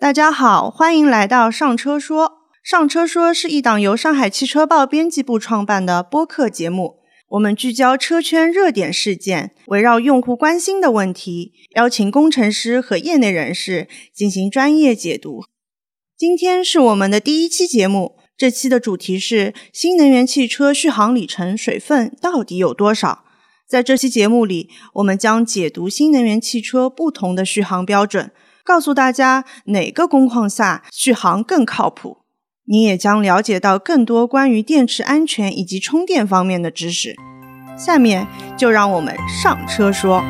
[0.00, 2.46] 大家好，欢迎来到上车说。
[2.62, 15.42] 上车说是一档由上海汽车报编辑部创办的播客节目，我们聚焦车圈热点事件，围绕用户关心的问题，邀请工程师和业内人士进行专业解读。
[16.16, 23.24] 今天是我们的第一期节目，这期的主题是新能源汽车续航里程水分到底有多少？
[23.68, 28.32] 在这期节目里，我们将解读新能源汽车不同的续航标准，
[28.70, 32.18] 告诉大家哪个工况下续航更靠谱。
[32.66, 37.16] 你也将了解到更多关于电池安全以及充电方面的知识。
[37.76, 40.22] 下面就让我们上车说。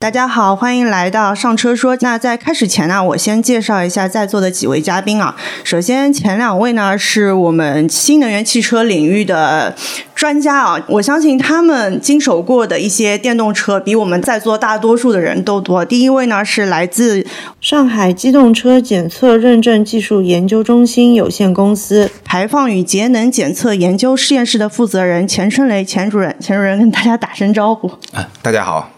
[0.00, 1.96] 大家好，欢迎来到上车说。
[2.02, 5.34] 那在开始前呢，我先介绍一下在座的几位嘉宾啊。
[5.64, 9.74] 首先，前两位呢是我们新能源汽车领域的
[10.14, 15.84] 专家啊，我相信他们经手过的一些电动车比我们在座大多数的人都多。
[15.84, 17.26] 第一位呢是来自
[17.60, 26.36] 上海机动车检测认证技术研究中心有限公司排放与节能检测研究实验室的负责人钱春雷钱主任。
[26.38, 27.88] 钱主任跟大家打声招呼。
[28.12, 28.88] 啊，大家好。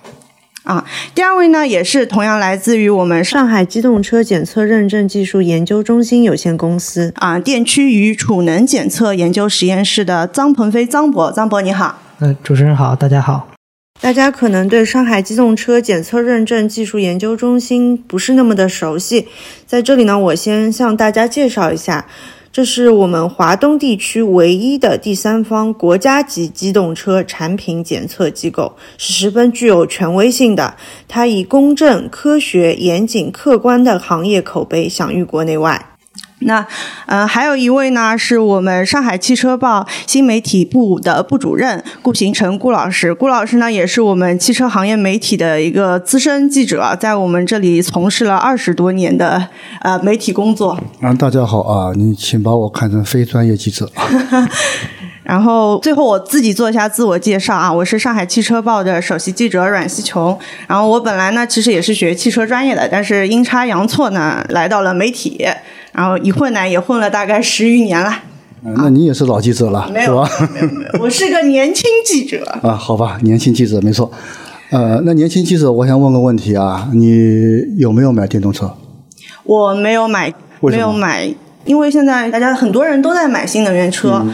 [0.62, 11.98] 啊，第二位呢，也是同样来自于我们上海机动车检测认证技术研究中心有限公司啊，电驱与储能检测研究实验室的张鹏飞张博，张博你好。
[12.20, 13.48] 嗯，主持人好，大家好。
[14.02, 19.28] 大家可能对上海机动车检测认证技术研究中心不是那么的熟悉，
[19.66, 22.06] 在这里呢，我先向大家介绍一下。
[22.52, 30.74] 这是我们华东地区唯一的第三方国家级机动车产品检测机构，是十分具有权威性的。
[31.06, 35.86] 它以公正、科学、严谨、客观的行业口碑享誉国内外。
[36.40, 36.66] 那，
[37.06, 43.14] 呃，还有一位呢，是我们上海汽车报新媒体部的部主任顾行成顾老师。
[43.14, 49.48] 顾老师呢，也是我们汽车行业媒体的一个资深记者，在我们这里从事了二十多年的
[49.82, 50.78] 呃媒体工作。
[51.00, 53.90] 啊，大家好啊，你请把我看成非专业记者。
[55.30, 60.36] 然后最后我自己做一下自我介绍啊，我是上海汽车报的首席记者阮希琼。
[60.66, 65.46] 然后我本来呢，其实也是学汽车专业的，但是阴差阳错呢，来到了媒体。
[65.92, 68.12] 然后一混呢，也混了大概十余年了。
[68.62, 70.28] 那你也是老记者了，是吧？
[70.52, 72.44] 没有没有，我是个年轻记者。
[72.66, 74.10] 啊，好吧，年轻记者没错。
[74.70, 78.74] 呃，那年轻记者，我想问个问题啊，你有没有买电动车？
[79.44, 81.32] 我没有买，没有买，
[81.64, 84.26] 因为现在大家很多人都在买新能源车。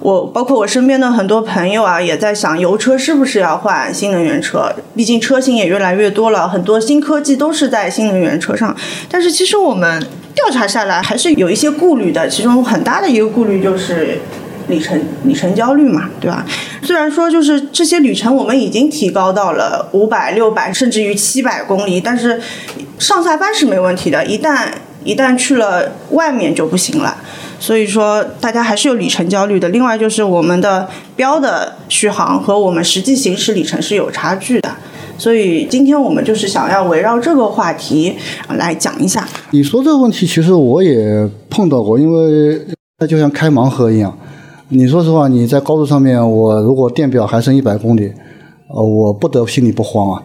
[0.00, 4.72] 我包括我身边的很多朋友啊，也在想油车是不是要换新能源车？
[4.96, 8.74] 毕竟车型也越来越多了，很多新科技都是在新能源车上。
[9.10, 10.02] 但是其实我们
[10.34, 14.18] 调查下来还是有一些顾虑的，其中很大的一个顾虑就是
[14.68, 16.46] 里程里程焦虑嘛，对吧？
[16.82, 22.40] 虽然说就是这些旅程我们已经提高到了五百、六百，甚至于七百公里，但是
[22.98, 24.68] 上下班是没问题的，一旦
[25.04, 27.18] 一旦去了外面就不行了。
[27.60, 29.68] 所以说，大家还是有里程焦虑的。
[29.68, 34.70] 另外，就是我们的标的续航和我们实际行驶里程是有差距的。
[35.18, 38.16] 所以，今天我们就是想要围绕这个话题
[38.48, 39.28] 来讲一下。
[39.50, 42.58] 你说这个问题，其实我也碰到过，因为
[42.98, 44.16] 那就像开盲盒一样。
[44.70, 48.10] 你说实话，你在高速上面，我如果电表还剩一百公里，
[48.74, 50.22] 呃，我不得心里不慌啊。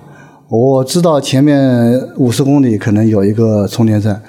[0.48, 4.22] 我知道前面五十公里可能有一个充电站。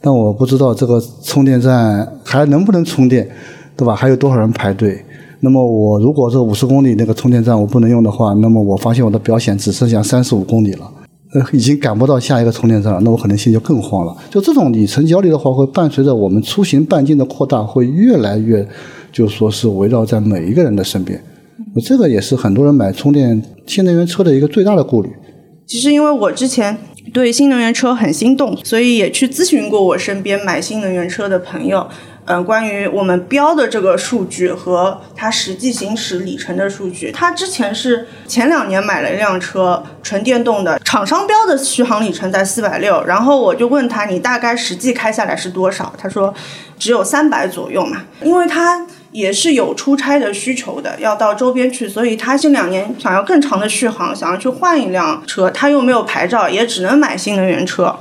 [0.00, 3.28] 但我不知道这个充电站还能不能充电，
[3.76, 3.94] 对吧？
[3.94, 5.04] 还有多少人排队？
[5.40, 10.90] 那么我如果这五十公里那个充电站我不能用的话，那么我发现我的表显只剩下三十五公里了，
[11.34, 14.16] 呃， 已经赶不到下一个充电站了，那我可能心就更慌了。
[14.30, 18.66] 就这种里程焦虑的话，会伴随着我们出行半径的扩大，会越来越，
[19.12, 21.20] 就说是围绕在每一个人的身边。
[21.84, 25.10] 这个也是很多人买充电新能源车的一个最大的顾虑。
[25.66, 26.76] 其实因为我之前。
[27.12, 31.88] 对新能源车很心动，所以也去咨询过我身边买新能源车的朋友。
[32.30, 45.94] 嗯，关于我们标的这个数据和它实际行驶里程的数据，他之前是前两年买了一辆车，纯电动的，厂商标的续航里程在四百六，然后我就问他，你大概实际开下来是多少？
[45.96, 46.34] 他说
[46.78, 48.86] 只有三百左右嘛，因为他。
[49.12, 57.96] 也是有出差的需求的，要到周边去，所以他近两年想要更长的续航，想要去换一辆车，他又没有牌照，也只能买新能源车。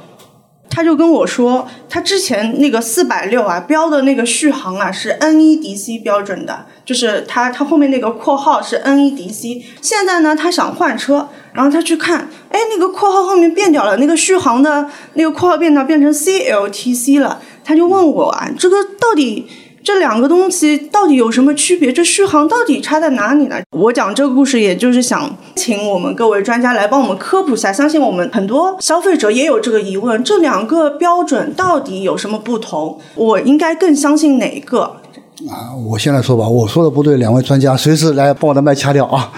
[0.69, 9.63] 他就跟我说，他之前那个四百六啊标的那个续航啊是 NEDC 标准的，就是他他后面那个括号是 NEDC。
[9.81, 19.47] 现在呢，他想换车，然后他去看，哎，那个括号后面变掉了，那个续航的那个括号变掉变成 CLTC 了，他就问我啊，这个到底？
[19.87, 21.93] 这两个东西到底有什么区别？
[21.93, 23.55] 这续航到底差在哪里呢？
[23.71, 27.71] 我讲这个故事，也就是想请我们各位专家来帮我们科普一下。
[27.71, 32.99] 相信我们很多消费者也有这个疑问：这两个标准到底有什么不同？
[33.15, 34.97] 我应该更相信哪一个？
[35.45, 39.31] 啊，我先来说吧，我说的不对，两位专家随时来帮我的麦掐掉啊。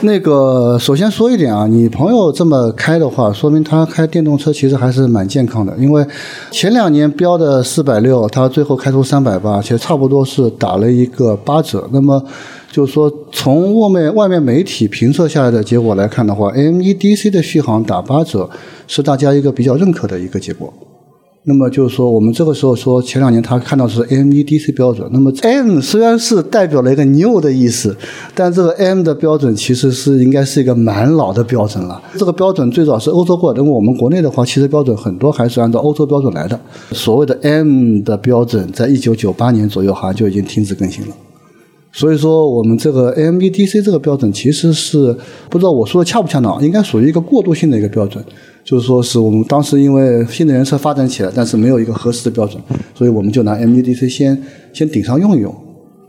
[0.00, 5.76] 那个，首先说一点啊，你朋友这么开的话，说明他开电动车其实还是蛮健康的。
[5.76, 6.04] 因为
[6.50, 11.86] 前两年标的四百六，他最后开出三百八，其实差不多是打了一个八折。
[11.92, 12.24] 那么
[12.70, 18.48] 就是说，从外面外面媒体评测下来的结果来看的话，MEDC 的续航打八折
[18.88, 20.72] 是大家一个比较认可的一个结果。
[21.44, 25.10] 那么就是说，我们这个时候说，前两年他看到是 MEDC 标准。
[25.12, 27.96] 那么 M 虽然是代表了一个 new 的意思，
[28.32, 32.00] 但这个 M 的标准其实是应该是一个蛮老的标准了。
[32.16, 36.60] 这个标准最早是欧洲过，因为我们国内的话，其实标准很多还是按照欧洲标准来的。
[36.92, 41.16] 所谓的 M 的标准，在一九九八年左右好像就已经停止更新了。
[41.90, 45.14] 所以说，我们这个 MEDC 这个标准其实是
[45.50, 48.24] 不知道我说的恰不恰当，应该属于一个过渡性的一个标准。
[48.64, 52.62] 就是说，是我们当时因为新能源车发展起来，但是没有一个合适的标准，
[52.94, 54.40] 所以我们就拿 MEDC 先
[54.72, 55.54] 先顶上用一用。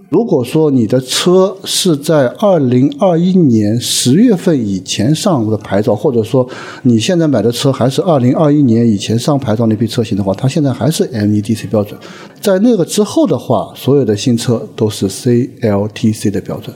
[0.09, 6.47] 如果说你的车是在二零二一年十月份以前上的牌照，或者说
[6.83, 11.99] 你现在买的车还是二零二一年以前上牌照那批车型的话，它现在还是 MEDC 标准。
[12.39, 16.75] 在那个之后的话，所有的新车都是 CLTC 的标准。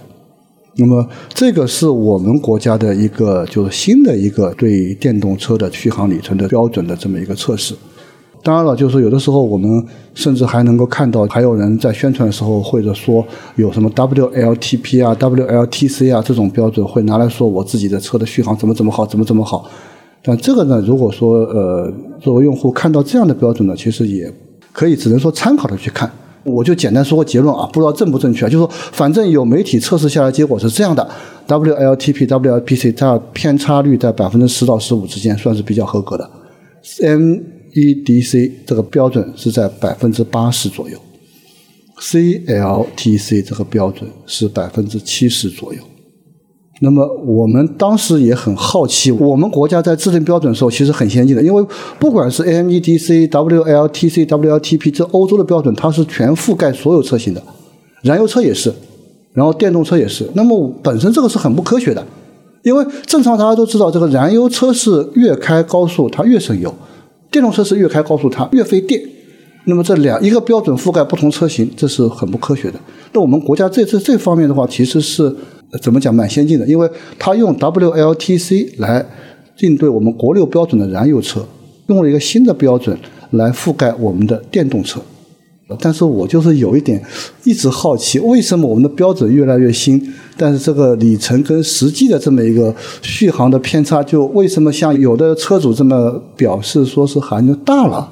[0.79, 7.73] 那么，这个是我们国家的一个就是新的一个对电动车的续航里程的标准的这么一个测试。
[8.43, 9.83] 当然了，就是有的时候我们
[10.13, 13.25] 甚至还能够看到，还有人在宣传的时候或者说
[13.55, 19.69] 有什么 WLTP 啊、WLTC 啊这种标准会拿来说我自己的车的续航怎么怎么好，怎么怎么好。
[20.23, 21.91] 但这个呢，如果说呃
[22.21, 24.31] 作为用户看到这样的标准呢，其实也
[24.71, 26.09] 可以只能说参考的去看。
[26.47, 31.07] 我就简单说个结论啊，不知道正不正确啊，就是说，反正有媒体测试下来结果是这样的
[31.47, 36.29] ，WLTP、WLPC 它偏差率在百分之十到十五之间，算是比较合格的。
[37.01, 40.97] MEDC 这个标准是在百分之八十左右
[41.99, 45.79] ，CLTC 这个标准是百分之七十左右。
[46.79, 51.65] 那么我们当时也很好奇，我们国家在制定标准的时候其实很先进的，因为
[51.97, 57.41] 不管是 A M E D C、WLTC、WLTP 这欧洲的标准，它是全覆盖所有车型的，
[58.03, 58.71] 燃油车也是，
[59.33, 60.29] 然后电动车也是。
[60.35, 62.05] 那么本身这个是很不科学的，
[62.61, 66.71] 因为正常大家都知道，这个燃油车是越开高速它越省油，
[67.31, 69.01] 电动车是越开高速它越费电。
[69.65, 72.79] 那么这两一个标准覆盖不同车型，这是很不科学的。
[73.13, 75.35] 那我们国家这这这方面的话，其实是。
[75.81, 79.05] 怎么讲蛮先进的，因为它用 WLTC 来
[79.59, 81.45] 应对我们国六标准的燃油车，
[81.87, 82.97] 用了一个新的标准
[83.31, 85.01] 来覆盖我们的电动车。
[85.81, 87.03] 但是我就是有一点
[87.43, 90.01] 一直好奇，为什么我们的标准越来越新，
[90.37, 98.09] 但是这个里程跟实际的这么一个续航的偏差，就为什么像有的车主这么表示说是好像大了？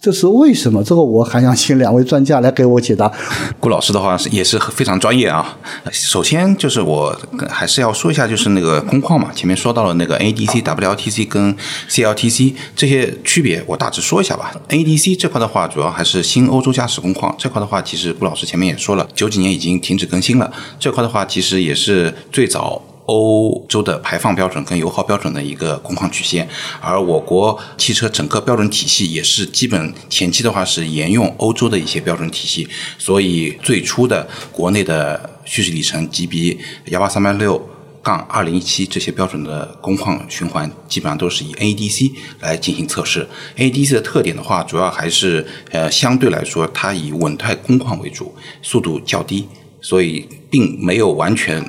[0.00, 0.82] 这是为什么？
[0.82, 3.12] 这个我还想请两位专家来给我解答。
[3.58, 5.58] 顾老师的话是也是非常专业啊。
[5.92, 7.14] 首先就是我
[7.50, 9.30] 还是要说一下，就是那个工况嘛。
[9.34, 11.54] 前面说到了那个 ADC、WLTC 跟
[11.90, 14.52] CLTC 这些区别，我大致说一下吧。
[14.70, 20.50] ADC 这块的话，主要还是新欧洲驾驶工况这块的话，其实顾老师前面也说了，九几年已经停止更新了。
[20.78, 22.82] 这块的话，其实也是最早。
[23.10, 26.48] 欧洲的排放标准跟油耗标准的一个工况曲线，
[26.80, 32.68] 而我国汽车整个标准体系也是基本前期的话是沿用欧洲的一些标准体系，
[32.98, 36.56] 所以最初的国内的蓄时里程 GB
[36.86, 37.60] 幺八三八六
[38.00, 43.26] 杠二零一七这些标准的工况循环，基本上都是以 nadc 来进行测试。
[43.56, 48.32] nadc 的特点的话，主要还是呃相对来说它以稳态工况为主，
[48.62, 49.48] 速度较低，
[49.80, 51.68] 所以并没有完全。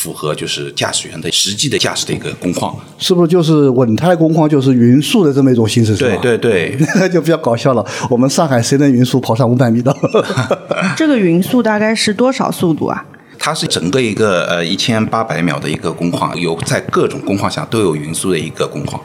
[0.00, 5.94] 符合就是驾驶员的实际的驾驶的一个工况，是不是就是稳态工况就是匀速的这么一种形式？
[5.94, 7.84] 对对对，那 就比较搞笑了。
[8.08, 9.94] 我们上海谁能匀速跑上五百米的？
[10.96, 13.04] 这个匀速大概是多少速度啊？
[13.38, 19.02] 它是整个一个呃一千八百秒的一个工况，有在各种工况下都有匀速的一个工况。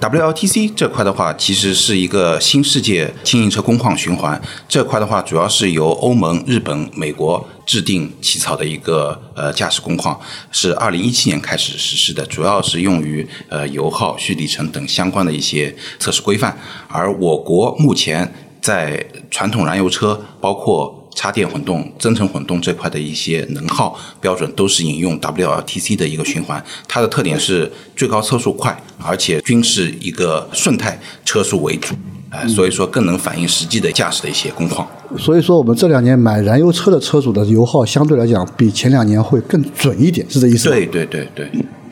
[0.00, 4.40] WLTC 这块的话，其实是一个新世界轻型车工况循环。
[4.68, 10.18] 这块的话，主要是由欧盟、日本、美国制定起草的一个呃驾驶工况，
[10.50, 16.56] 是二零一七年开始实施的，主要是用于呃油耗、续里程等相关的一些测试规范。
[16.88, 31.94] 而我国目前在传统燃油车，包括插电混动、增程混动这块的一些能耗标准都是引用 WLTC 的一个循环，它的特点是最高车速快，而且均是一个顺态车速为主。
[32.28, 34.86] 啊、所以说更能反映实际的驾驶的一些工况。
[35.16, 40.74] 所以说我们这两年买燃油车的车主的油耗相对来讲比前两年会更准一点，是这意思吗？
[40.74, 41.48] 对对对对。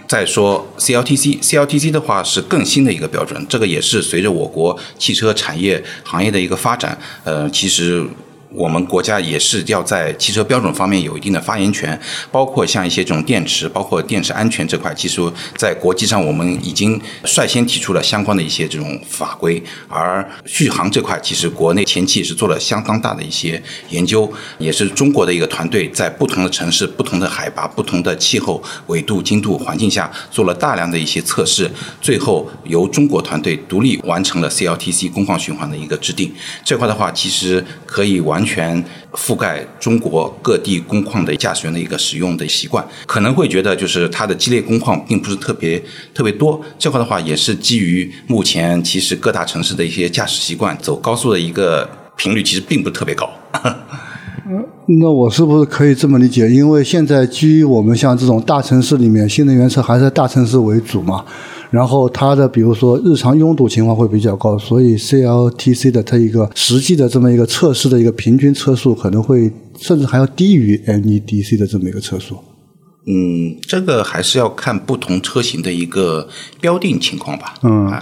[0.07, 8.04] 再说 CLTC，CLTC 的话是更新的一个标准，这个也是随着我国汽车产业行业的一个发展，呃，其实。
[8.54, 15.20] 我们国家也是要在汽车标准方面有一定的发言权，包括像一些这种电池，包括电池安全这块，其实
[15.56, 19.61] 在国际上我们已经率先提出了相关的一些这种法规。
[19.88, 31.68] 而续航这块，其实国内前期也是做了相当大的一些研究，也是中国的一个团队在不同的城市、不同的海拔、不同的气候纬度、经度环境下做了大量的一些测试，
[32.00, 36.32] 最后由中国团队独立完成了 CLTC 工况循环的一个制定。
[36.64, 38.43] 这块的话，其实可以完。
[38.44, 38.82] 全
[39.12, 45.82] 覆盖中国各地工况的驾驶员的一个使用的习惯，可能会觉得就是它的激烈工况并不是特别
[46.12, 46.60] 特别多。
[46.78, 53.28] 这块的话也是基于目前其实各大城市的一些驾驶习惯，走高速的一个频率其实并不是特别高。
[54.86, 56.46] 那我是不是可以这么理解？
[56.50, 61.24] 因为现在基于我们像这种大城市里面，新能源车还是在大城市为主嘛。
[61.75, 72.37] 然后它的比如说日常拥堵情况会比较高，所以 CLTC 的它一个实际的这么一个测试的一个平均车速可能会甚至还要低于 NEDC 的这么一个车速。
[73.09, 76.28] 嗯，这个还是要看不同车型的一个
[76.61, 77.54] 标定情况吧。
[77.64, 77.93] 嗯，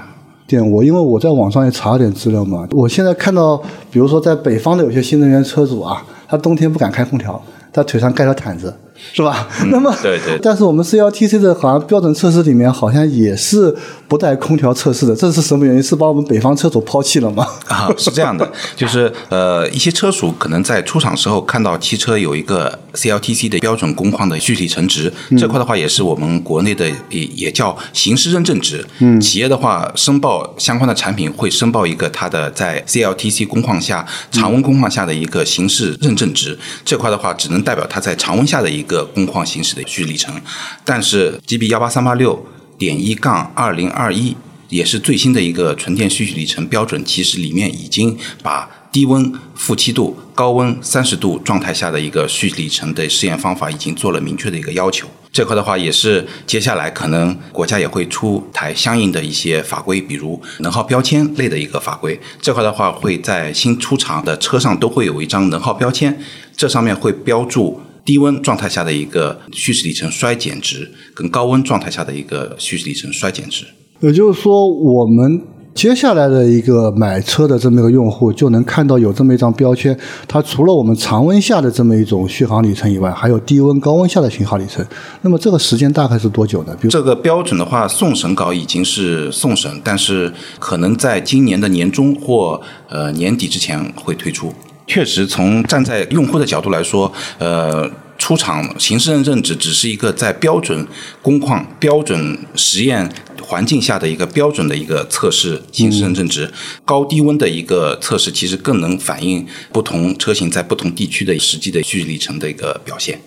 [0.46, 3.56] 对，我因为我在网上也查了点资料嘛，我现在看到，
[3.90, 8.74] 比如说在北方的有些新能源车主啊，他冬天不敢开空调，他腿上盖条毯子。
[9.12, 9.48] 是吧？
[9.70, 13.74] 那么对对， 但是我们 CLTC 的好像标准测试里面好像也是
[14.08, 15.82] 不带空调测试的，这是什么原因？
[15.82, 17.46] 是把我们北方车主抛弃了吗？
[17.68, 28.84] 啊，是这样的，就是呃，一些车主可能在出厂时候看到汽车有一个 CLTC 的标准工况的具体成值，这块的话也是我们国内的也也叫形式认证值。
[29.00, 38.91] 嗯，企业的话申报相关的产品会申报一个它的在 CLTC 工况下常温工况下的一个形式认证值，这块的话只能代表它在常温下的一个。
[38.92, 40.38] 个工况行驶的续里程，
[40.84, 42.46] 但是 GB 幺八三八六
[42.76, 44.36] 点一杠二零二一
[44.68, 55.08] 也是最新的一个纯电续里程标准，其实里面已经把低温负七度、高温三十度状态下的一个续里程的试验方法已经做了明确的一个要求。
[55.32, 62.20] 这块的话，也是接下来可能国家也会出台相应的一些法规，比如能耗标签类的一个法规。
[62.38, 66.22] 这块的话，会在新出厂的车上都会有一张能耗标签，
[66.54, 67.80] 这上面会标注。
[68.04, 73.64] 低温状态下的一个蓄势里程衰减值，跟高温状态下的一个蓄势里程衰减值。
[74.00, 75.40] 也就是说，我们
[75.74, 79.96] 接下来的一个买车的这么一个用户，就能看到有这么一张标签。
[80.26, 84.84] 它除了我们常温下的这么一种续航里程以外，还有低温、高温下的续航里程。
[85.22, 86.76] 那么这个时间大概是多久呢？
[86.80, 94.52] 比如这个标准的话，送审稿已经是送审，但是可能在今年的年中或呃年底之前会推出。
[94.86, 100.86] 确实，从站在用户的角度来说，呃，出厂行驶认证值只是一个在标准
[101.22, 103.10] 工况、标准实验
[103.40, 106.52] 环境下的一个标准的一个测试行驶认证值。
[106.84, 113.20] 高低温的一个测试，其实更能反映不同车型在不同地区的实际的续里程的一个表现。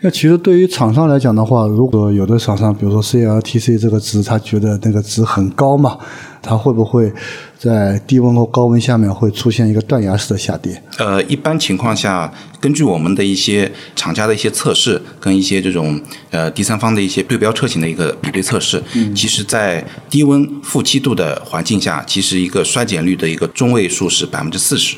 [0.00, 5.98] 那其实对于厂商来讲的话，如果有的厂商，比如说 CLTC 这个值，他觉得那个值很高嘛，
[6.42, 7.12] 他会不会
[7.58, 10.82] 在低温和高温下面会出现一个断崖式的下跌？
[10.98, 16.00] 呃，一般情况下，根据我们的一些厂家的一些测试，跟一些这种
[16.30, 18.82] 呃第三方的一些对标车型的一个比对测试，
[19.14, 24.96] 其实，在低温负七度的环境下，其实一个衰减率的一个中位数是百分之四十。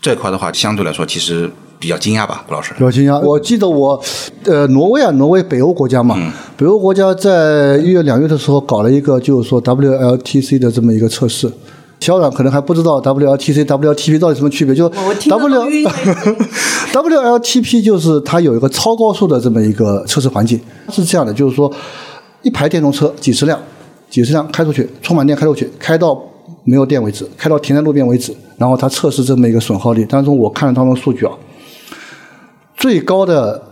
[0.00, 1.50] 这块的话，相对来说，其实。
[1.78, 2.72] 比较惊讶吧，顾老师。
[2.74, 3.20] 比较惊讶。
[3.20, 4.00] 我记得我，
[4.44, 6.16] 呃，挪威啊，挪威北欧国家嘛，
[6.56, 11.52] 北欧国家在一月、两月的时候搞了一个，就是说 WLTC 的这么一个测试。
[11.98, 15.66] 小冉可能还不知道 WLTC、WLTP 到底什么区别，就 W
[16.92, 21.72] WLTP 就是它有一个超高速的这么一个测试环境，是这样的，就是说
[22.42, 23.58] 一排电动车几十辆，
[24.10, 26.22] 几十辆开出去，充满电开出去，开到
[26.64, 30.04] 没有电为止，开到停在路边为止，然后它测试这么一个损耗率。
[30.04, 31.32] 当中我看了当中数据啊。
[32.76, 33.62] 最高的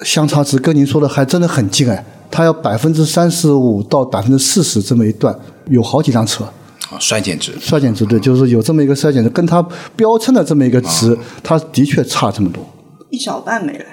[0.00, 5.36] 相差值跟您说的还真的很近哎，它要百分之三十五到百分之四十这么一段，
[5.68, 6.44] 有好几辆车。
[6.90, 7.52] 啊，衰减值。
[7.58, 12.62] 衰减值对，就是有这么一个衰减值，跟它标称的这么一个值，它的确差这么多。
[13.10, 13.84] 一小半没了。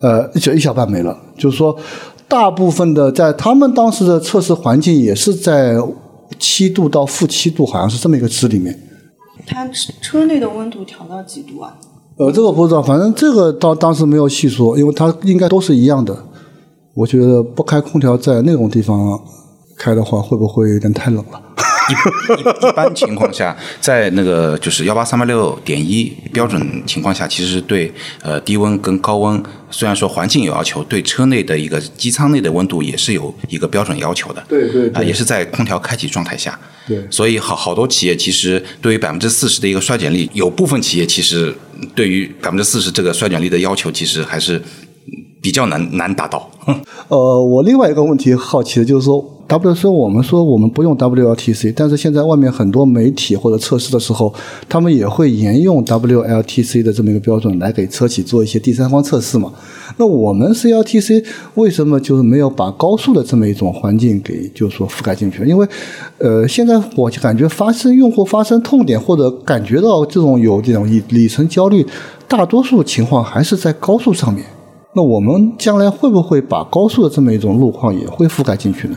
[0.00, 1.76] 呃，就一小半没了，就是说，
[2.28, 5.74] 大部分的在他们当时的测试环境也是在
[6.38, 8.78] 七度到负七度，好像是这么一个值里面。
[9.46, 9.66] 它
[10.00, 11.74] 车内的温度调到几度啊？
[12.18, 16.16] 呃，这个不知道，反正这个当当时没有细说，因为它应该都是一样的。
[16.94, 19.20] 我觉得不开空调在那种地方
[19.76, 21.40] 开的话，会不会有点太冷了？
[21.88, 34.40] 一一一般情况下，在那个就是幺八三八六点一标准情况下，其实对呃低温跟高温，虽然说环境有要求，对车内的一个机舱内的温度也是有一个标准要求的。
[34.40, 36.58] 啊，对对对也是在空调开启状态下。
[36.88, 41.52] 对所以好好多企业其实对于百分之四十的一个衰减率，有部分企业其实
[41.96, 44.62] 对于百分之四十这个衰减率的要求，其实还是
[45.42, 46.48] 比较难难达到。
[47.08, 54.32] 呃，我另外一个问题好奇的就是说，W 说我们说我们不用 WLTC，但是现在外面很多媒体或者测试的时候，
[54.68, 59.52] 他们也会沿用 WLTC 的这么一个标准来给车企做一些第三方测试嘛。
[59.98, 61.24] 那我们 CLTC
[61.54, 65.44] 为什么就是没有把高速的这么一种环境给就是说覆盖进去？
[65.44, 65.66] 因为
[66.18, 71.86] 呃，现在我就感觉发生用户发生痛点或者感觉到这种有这种里里程焦虑，
[72.28, 74.44] 大多数情况还是在高速上面。
[74.94, 78.96] 那我们将来会不会把高速的这么一种路况也会覆盖进去呢？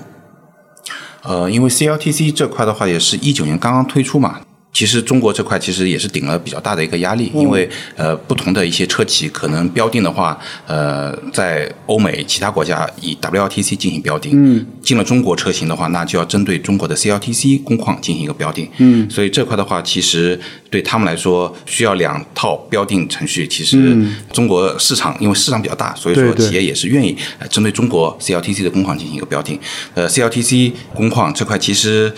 [1.24, 4.42] 呃，因为 CLTC 这块的话，也是一九年刚刚推出嘛。
[4.72, 23.48] 其实中国这块其实也是顶了比较大的一个压力，因为呃不同的一些车企可能标定的话，呃在欧美其他国家以 WLTC 进行标定，嗯，进了中国车型的话，那就要针对中国的 CLTC 工况进行一个标定，嗯，所以这块的话，其实对他们来说需要两套标定程序。
[23.48, 23.98] 其实
[24.32, 29.60] 中国市场因为市场比较大，所以说企业也是愿意呃针对中国 CLTC 的工况进行一个标定。
[29.96, 32.14] 呃，CLTC 工况这块其实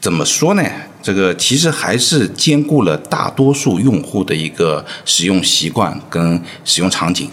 [0.00, 0.62] 怎么说呢？
[1.02, 7.28] 这个其实还是兼顾了大多数用户的一个使用习惯跟使用场景，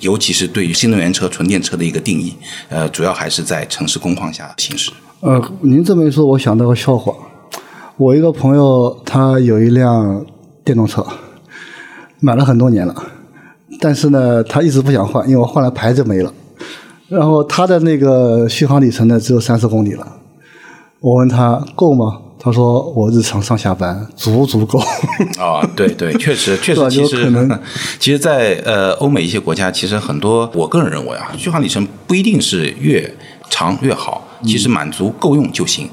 [0.00, 2.34] 尤其是对于新能源车、纯电车的一个定义，
[2.70, 4.90] 呃，主要还是在城市工况下行驶。
[5.20, 7.14] 呃，您这么一说，我想到个笑话。
[7.98, 10.24] 我一个朋友他有一辆
[10.64, 11.06] 电动车，
[12.20, 12.94] 买了很多年了，
[13.78, 16.32] 但是呢，他一直不想换，因为我换了牌子没了。
[17.08, 20.06] 然后他的那个续航里程呢，只有三十公里了。
[21.00, 22.18] 我问他够吗？
[22.44, 24.80] 他说我日常上下班足足够。
[25.38, 27.48] 啊、对对，确实 确实，其实可能
[28.00, 33.14] 其实在，呃欧美一些国家，其实很多我个人认为啊，续航里程不一定是越
[33.48, 35.88] 长越好，其实满足够用就行。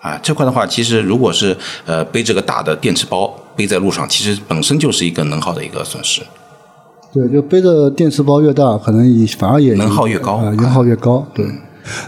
[0.00, 6.22] 啊，这块的话，其实如果是呃背这个大的电池包背在路上，其实本身就是一个能耗的一个损失。
[7.12, 11.26] 对，就背着电池包越大，可能也反而也能耗越高啊、能耗越高。
[11.34, 11.44] 对。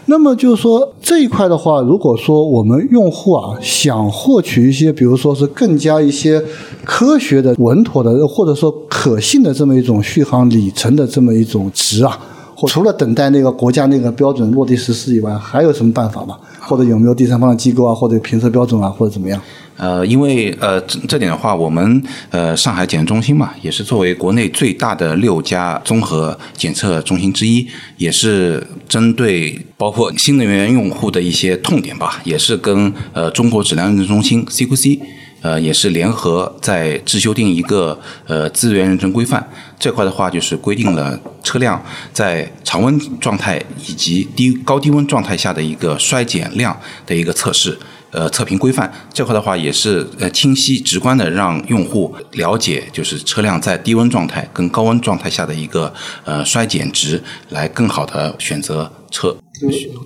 [0.07, 6.43] 那么就是说这一块的话，如果说我们用户啊想获取一些，比如说是更加一些
[6.85, 12.19] 科学的、稳妥的，或者说可信的这么一种续航里程的这么一种值啊，
[12.69, 16.37] 除了等待那个国家那个标准落地实施以外，还有什么办法吗？
[16.61, 19.41] 或者有没有第三方的机构啊，或者评测标准啊，或者怎么样？
[19.77, 35.01] 呃，因为呃这这点的话，我们呃上海检测中心嘛，也是作为国内最大的六家综合检测中心之一，也是针对包括新能源用户的一些痛点吧，也是跟呃中国质量认证中心 CQC。
[35.41, 39.49] 呃，也是联合在制修订一个呃资源认证规范，
[39.79, 47.79] 这块的话就是规定了车辆在常温状态以及低高低温状态下的一个衰减量的一个测试。
[48.13, 59.37] 呃，测评规范这块的话，也是呃清晰直观的让用户了解，就是车辆在低温状态跟高温状态下的一个呃衰减值，来更好的选择车。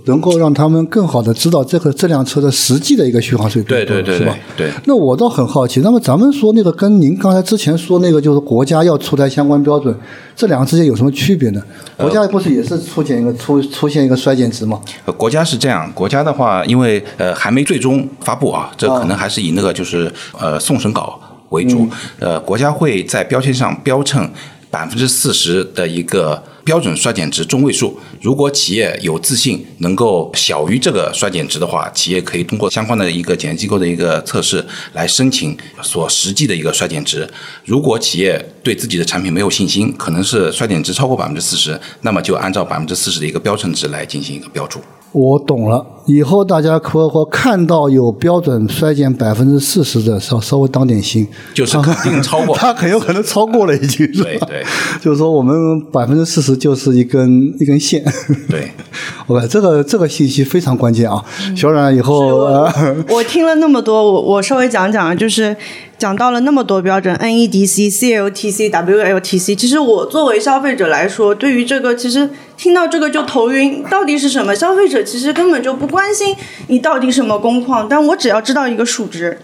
[0.06, 4.36] 能够让他们更好的知道这个这辆车的实际的一个续航水平，对对对是吧？
[4.56, 9.96] 对对那我倒很好奇，那么咱们说那个跟您刚才之前说那个，就是国家要出台相关标准，
[10.34, 11.62] 这两个之间有什么区别呢？
[11.96, 14.80] 国家不是也是出现一个出出现一个衰减值吗？
[15.04, 21.88] 呃，国家是这样，国家的话，因为呃还没最终发布啊，这可能还是以那个就是呃送审稿为主。
[22.18, 24.28] 呃，国家会在标签上标称
[24.74, 27.96] 百分之四十的一个标准衰减值中位数。
[28.20, 37.24] 如果企业有自信能够小于这个衰减值的话，企业可以通过相关的一个检验机构的一个测试来申请所实际的一个衰减值。
[37.64, 44.80] 如果企业对自己的产品没有信心，可能是衰减值超过百分之四十，那么就按照百分之四十的一个标准值来进行一个标注。
[45.14, 51.24] 我懂了，以后大家可可看到有标准衰减百分之四十的，稍稍微当点心，
[51.54, 54.46] 就是肯定超过 它很有可能超过了已经是吧？
[54.48, 54.64] 对对
[55.00, 58.04] 就是说我们百分之四十就是一根一根线。
[58.50, 58.72] 对，
[59.28, 61.24] OK，这个这个信息非常关键啊！
[61.56, 62.68] 小冉以后呃，
[63.08, 65.56] 我听了那么多，我我稍微讲讲，就是
[65.96, 69.56] 讲到了那么多标准，NEDC、CLTC、WLTC。
[69.56, 74.54] 其实我作为消费者来说，对于这个其实听到这个就头晕，到底是什么？
[74.54, 76.34] 消费者其实根本就不关心
[76.68, 79.38] 你到底什么工况，但我只要知道一个数值。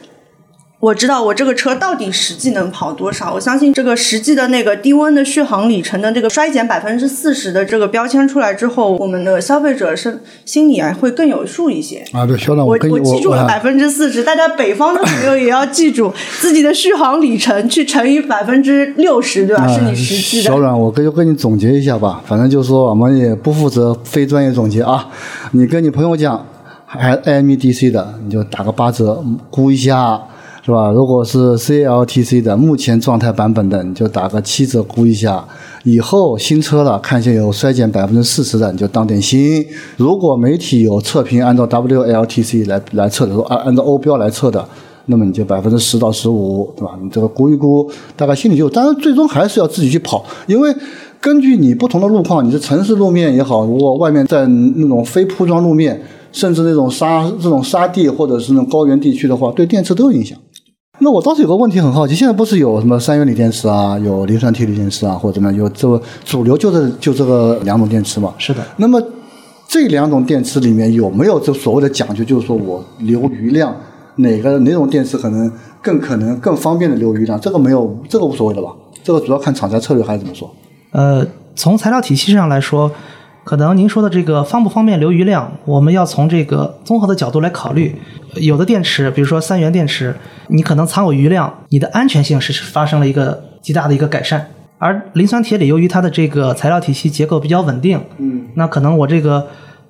[0.81, 3.35] 我知道我这个车到底实际能跑多少。
[3.35, 12.03] 我相信这个实际的那个低温的续航里程的这个衰减百分之四十的这个标签出来之后，我们的消费者是心里啊会更有数一些。
[12.13, 19.69] 啊，对，肖长，我我记住了啊百分之四十，大家北方的朋友也要记住自己的续航里程去乘以百分之六十，对吧？
[19.69, 20.45] 是你实际的。
[20.45, 25.09] 小阮，我跟就跟你总结一下吧，反正就是说我们也不负责非专业总结啊。
[25.51, 26.47] 你跟你朋友讲，
[26.87, 30.19] 还 AMDC 的，你就打个八折，估一下，
[30.71, 30.93] 是吧？
[30.93, 35.45] 如果是 CLTC 的，目前状态版本的，你就打个七折估一下。
[35.83, 39.67] 以后新车了，看见有衰减百分之四十的，你就当点心。
[39.97, 44.65] 如果媒体有测评按照 WLTC 来来测的，说按按照欧标来测的，
[45.07, 46.97] 那么你就百分之十到十五，对吧？
[47.03, 48.71] 你这个估一估，大概心里就有。
[48.71, 50.73] 当然，最终还是要自己去跑，因为
[51.21, 60.39] 根据你不同的路况，你是城市路面也好，如果外面在那种非铺装路面，甚至那种沙这种沙地或者是那种高原地区的话，对电池都有影响。
[61.03, 65.59] 那我倒是有个问题很好奇，现在不是有什么三元锂电池啊，有磷酸铁锂电池啊，或者怎么样？
[65.59, 68.35] 有这个主流就是就这个两种电池嘛？
[68.37, 68.63] 是的。
[68.77, 69.03] 那么
[69.67, 72.23] 这两种电池里面有没有这所谓的讲究？
[72.23, 73.75] 就是说我留余量，
[74.17, 77.41] 哪个哪种电池可能更可能更方便的留余量？
[77.41, 78.69] 这个没有，这个无所谓的吧？
[79.03, 80.55] 这个主要看厂家策略还是怎么说？
[80.91, 82.91] 呃，从材料体系上来说，
[83.51, 87.97] 可能您说的这个方不方便留余量，我们要从这个综合的角度来考虑。
[88.37, 90.15] 有的电池，比如说三元电池，
[90.47, 94.47] 你可能藏有余量，你的安全性是发生了一个极大的一个改善。
[94.79, 99.49] 而磷酸铁锂由于它的这个材料体系结构比较稳定，嗯，那可能我这个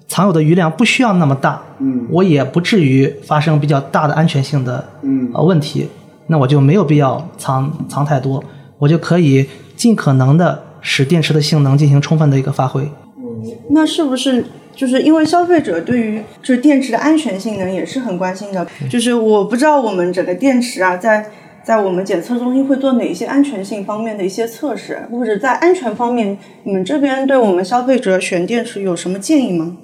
[0.08, 5.86] 藏有的余量不需要那么大，嗯，我也不至于发生比较大的安全性的嗯呃问题，
[6.28, 8.42] 那我就没有必要藏藏太多，
[8.78, 9.46] 我就可以
[9.76, 12.90] 尽可能的使电池的性能进行充分的一个发挥。
[13.70, 18.66] 那是不是就是因为消费者对于就是电池的安全性能也是很关心的？
[18.88, 21.26] 就是我不知道我们整个电池啊，在
[21.62, 29.76] 在我们检测中心会做哪些安全性方面的一些测试，或者在安全方面，你们这边对我们消费者选电池有什么建议吗？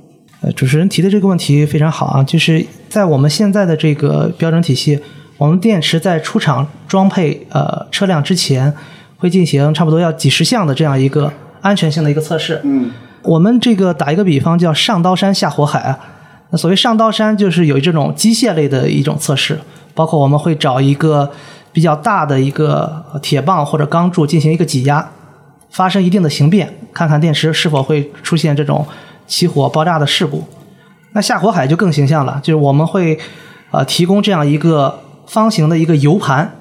[0.42, 4.98] 呃，主持人提的这个问题非常好啊，就是在我们现在的这个标准体系，
[5.38, 8.72] 我们电池在出厂装配呃车辆之前，
[9.18, 12.60] 会进行差不多要几十项的这样一个安全性的一个测试。
[12.64, 12.90] 嗯，
[13.26, 15.98] 我们这个打一个比方叫上刀山下火海啊，
[16.50, 19.58] 那所谓上刀山就是有这种机械类的一种测试，
[19.94, 21.30] 包括我们会找一个
[21.72, 25.10] 比较大的一个铁棒或者钢柱进行一个挤压，
[25.70, 28.86] 发生一定的形变，看看电池是否会出现这种
[29.26, 30.44] 起火爆炸的事故。
[31.12, 33.18] 那下火海就更形象了，就是我们会
[33.70, 36.56] 呃提供这样一个方形的一个油盘，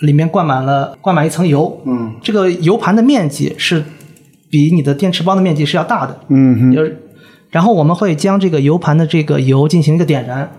[0.00, 3.84] 里面灌满了灌满一层油，嗯，这个油盘的面积是
[4.56, 6.98] 比你的电池包的面积是要大的，嗯哼，就是，
[7.50, 10.50] 然后我们会将这个油盘的这个油进行一个点燃，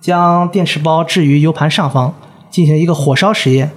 [0.00, 2.14] 将电池包置于油盘上方，
[2.48, 3.72] 进行一个火烧实验。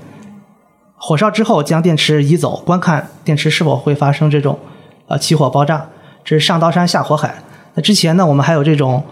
[0.96, 4.60] 火烧之后，将电池移走，观看电池是否会发生这种
[5.08, 5.88] 呃起火爆炸。
[6.24, 7.34] 这是上刀山下火海。
[7.74, 9.04] 那之前呢，我们还有这种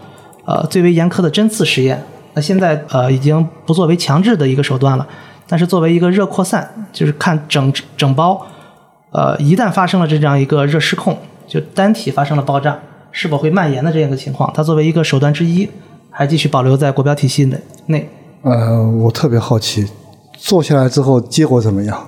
[0.44, 2.00] 呃最为严苛的针刺实验。
[2.34, 5.04] 那现在呃已经不作为强制的一个手段了，
[5.48, 8.46] 但是作为一个热扩散，就是看整整包
[9.12, 12.78] 呃，一旦发生了这样一个热失控，就单体发生了爆炸，
[13.10, 15.68] 是否会蔓延的这样一个情况，它作为一个手段之一，
[16.10, 18.08] 还继续保留在国标体系内内。
[18.42, 19.86] 呃，我特别好奇，
[20.38, 22.06] 做下来之后结果怎么样？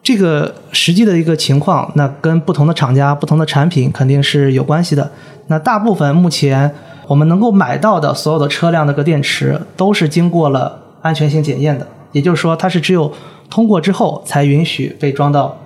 [0.00, 5.10] 这个实际的一个情况，那跟不同的厂家、不同的产品肯定是有关系的。
[5.48, 6.72] 那大部分目前
[7.08, 13.12] 我们能够买到的所有的车辆的个电池，都是经过了安全性检验的，也就是说，它是只有
[13.50, 15.58] 通过之后才允许被装到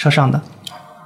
[0.00, 0.40] 车上的。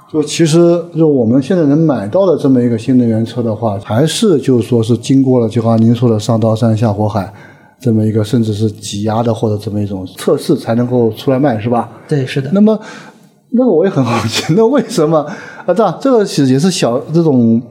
[0.09, 7.33] 就其实就我们现在能买到的这么一个新能源车的话，还是就是说是经过了就刚才您说的上刀山下火海
[7.77, 11.89] 这么一个甚至是挤压的或者这么一种测试才能够出来卖，是吧？
[12.07, 12.49] 对，是的。
[12.53, 12.79] 那么，
[13.49, 15.17] 那个我也很好奇，那为什么
[15.65, 15.73] 啊？
[15.73, 17.61] 这样这个其实也是小这种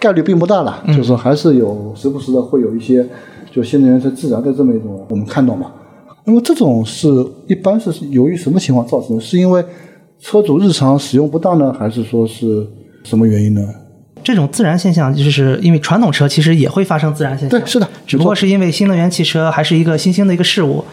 [0.00, 3.06] 概率并不大了，就是说还是有时不时的会有一些
[3.52, 5.70] 就新能源车自燃的这么一种我们看到嘛。
[6.24, 7.08] 那么这种是
[7.46, 9.22] 一般是由于什么情况造成的？
[9.22, 9.64] 是因为
[10.22, 12.66] 车主日常使用不当呢，还是说是
[13.02, 13.60] 什么原因呢？
[14.22, 20.84] 这种自燃现象，就是因为传统车其实也会发生自燃现象，对，是的，只不过是因为新能源汽车还是一个新兴的一个事物，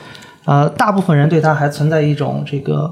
[0.46, 2.92] 呃，大部分人对它还存在一种这个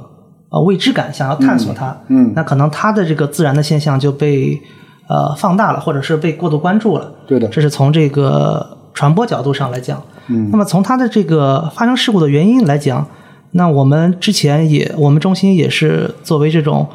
[0.50, 2.34] 呃未知感，想要探索它，嗯嗯。
[2.36, 4.62] 那可能它的这个自燃的现象就被
[5.08, 7.48] 呃放大了，或者是被过度关注了，对的。
[7.48, 10.52] 这是从这个传播角度上来讲，嗯。
[10.52, 13.08] 那么从它的这个发生事故的原因来讲，
[13.52, 16.88] 那我们之前也我们中心也是作为这种。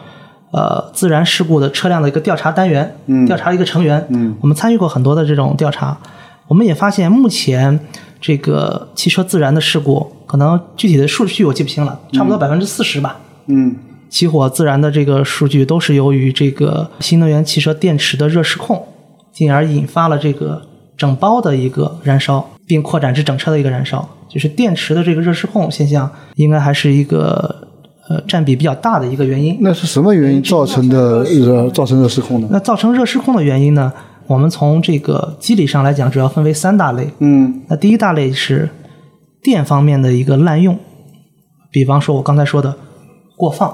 [0.54, 5.96] 呃，自燃事故的车辆的一个调查单元，嗯调查一个成员，嗯我们参与过很多的这种调查，
[6.46, 7.80] 我们也发现目前
[8.20, 13.18] 这个汽车自燃的事故可能具体的数据我记不清了，差不多百分之四十吧。
[13.46, 13.74] 嗯
[14.10, 18.86] 起火自燃的这个数据都是由于这个新能源汽车电池的热失控，
[19.32, 20.60] 进而引发了这个
[20.96, 24.08] 整包的一个燃烧，并扩展至整车的一个燃烧。
[24.28, 27.68] 就是电池的这个热失控现象，应该还是一个
[28.08, 29.58] 呃占比比较大的一个原因。
[29.60, 32.48] 那是什么原因造成的热造成热失控呢？
[32.50, 33.92] 那造成热失控的原因呢？
[34.28, 37.10] 我们从这个机理上来讲，主要分为三大类。
[37.18, 38.70] 嗯那第一大类是
[39.42, 40.78] 电方面的一个滥用，
[41.70, 42.74] 比方说我刚才说的
[43.36, 43.68] 过放，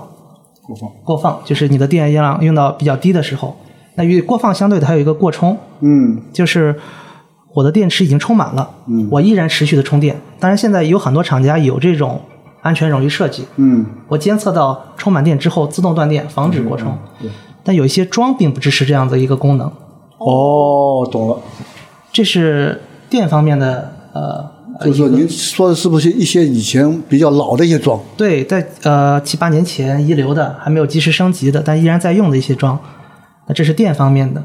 [0.66, 3.56] 过放过放就是你的电量用到比较低的时候，
[3.94, 6.74] 那与过放相对的还有一个过充，嗯就是
[7.54, 10.20] 我的电池已经充满了，嗯我依然持续的充电。
[10.38, 12.20] 当然，现在有很多厂家有这种
[12.62, 16.96] 安全冗余设计，嗯我监测到充满电之后自动断电，防止过充。
[17.20, 17.30] 对
[17.64, 19.66] 但有一些桩并不支持这样的一个功能，
[20.18, 21.38] 哦，懂了。
[22.12, 22.80] 这是
[23.10, 24.50] 电方面的呃。
[24.80, 27.98] 呃就是说您说的是不是一些以前比较老的一些桩？
[28.16, 32.78] 对，在呃七八年前遗留的，还没有及时升级的，但依然在用的一些桩，
[33.48, 34.44] 那这是电方面的。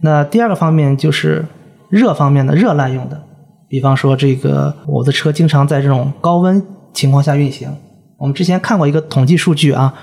[0.00, 1.44] 那第二个方面就是
[1.88, 3.20] 热方面的，热滥用的，
[3.68, 7.68] 比方说这个我的车经常在这种高温情况下运行。
[8.18, 9.94] 我们之前看过一个统计数据啊，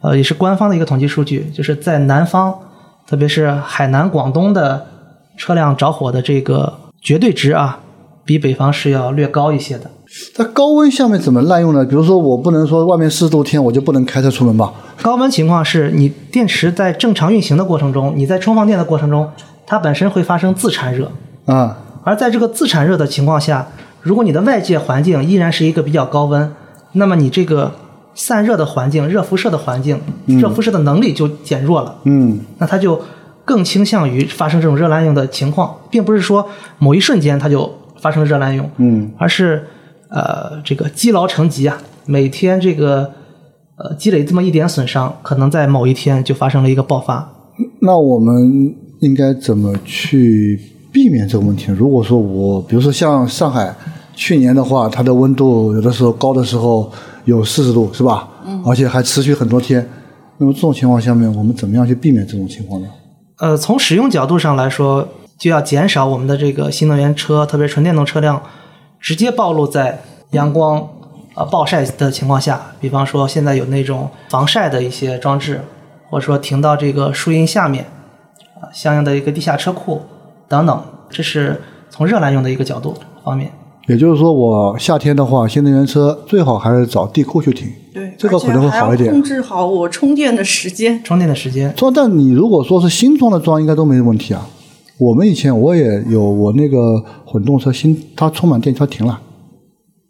[0.00, 2.54] 呃，也是官方的一个统计数据，就是在南方，
[3.06, 4.86] 特别是海南、广东的
[5.36, 7.80] 车辆着火的这个绝对值啊，
[8.24, 9.90] 比北方是要略高一些的。
[10.34, 11.84] 在高温下面怎么滥用呢？
[11.84, 14.72] 比如说，我不能说外面四十度天我就不能开车出门吧？
[15.02, 19.28] 高温情况是你电池在正常运行的过程中，你在充放电的过程中，
[19.66, 21.10] 它本身会发生自产热，
[21.46, 23.68] 啊，而在这个自产热的情况下，
[24.02, 26.52] 如果你的外界环境依然是一个比较高温，
[26.92, 27.72] 那么你这个
[28.14, 32.40] 散热的环境、热辐射的环境、热辐射的能力就减弱了，嗯。
[32.58, 33.00] 那它就
[33.44, 39.10] 更倾向于发生这种热滥用的情况，并不是说某一瞬间它就发生热滥用，嗯。
[39.18, 39.64] 而是
[40.10, 41.76] 呃这个积劳成疾啊，
[42.06, 43.10] 每天这个
[43.76, 47.32] 呃积累这么一点损伤，可能在某一天就发生了一个爆发。
[47.80, 50.60] 那我们应该怎么去
[50.94, 51.76] 避免这个问题呢？
[51.76, 53.74] 如果说我，比如说像上海，
[54.14, 56.88] 去年的话，它的温度有的时候高的时候
[57.24, 58.28] 有四十度，是吧？
[58.46, 58.62] 嗯。
[58.64, 59.84] 而且还持续很多天。
[60.38, 62.86] 那么这种情况下面，我们怎么样去避免这种情况呢？
[63.38, 68.40] 呃，从使用角度上来说，就要减少我们的这个新能源车，特别纯电动车辆
[69.00, 70.88] 直接暴露在阳光
[71.34, 72.60] 呃暴晒的情况下。
[72.80, 75.60] 比方说，现在有那种防晒的一些装置，
[76.08, 77.84] 或者说停到这个树荫下面，
[78.60, 80.00] 啊、相应的一个地下车库
[80.48, 83.50] 等等，这是从热滥用的一个角度方面。
[83.86, 87.68] 也就是说，我夏天的话，新能源车最好还是找地库去停。
[87.92, 91.04] 对，这个可能会好一点还要控制好我充电的时间。
[91.04, 94.48] 充电的时间，装，但你如果说是新装的装，应该都没问题啊。
[94.96, 99.20] 我们以前我也有，我那个混动车新，它充满电它停了，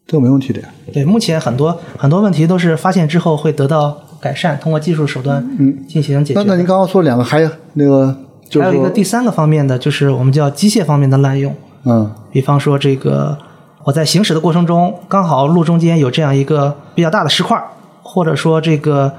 [0.06, 0.68] 这个没问题的呀。
[0.92, 5.44] 对，目前很多很多问题都是发现之后会得到改善，通过技术手段
[5.88, 6.44] 进行解决的。
[6.44, 8.16] 那那您刚刚说两个，还有那个
[8.62, 11.54] 还有一个第三个方面的，就是我们叫机械方面的滥用。
[11.84, 13.36] 嗯比方说，这个
[13.84, 17.64] 我在行驶的过程中，刚好路中间有这样一个比较大的石块儿，
[18.02, 19.12] 或者说这个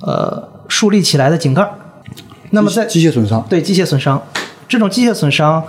[0.00, 1.70] 呃竖立起来的井盖儿，
[2.50, 4.22] 那么在机械损伤，对机械损伤，
[4.68, 5.62] 这种机械损伤